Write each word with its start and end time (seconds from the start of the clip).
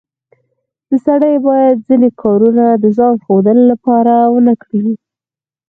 سړی 1.05 1.35
باید 1.47 1.75
ځینې 1.87 2.09
کارونه 2.21 2.65
د 2.83 2.85
ځان 2.97 3.13
ښودلو 3.23 3.63
لپاره 3.71 4.13
ونه 4.33 4.53
کړي 4.63 4.91